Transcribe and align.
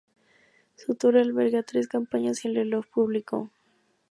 Su 0.77 0.95
torre 0.95 1.21
alberga 1.21 1.61
tres 1.61 1.87
campanas 1.87 2.43
y 2.43 2.47
el 2.47 2.55
reloj 2.55 2.87
público. 2.91 3.51